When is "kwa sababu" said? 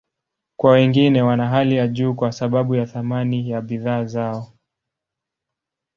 2.13-2.75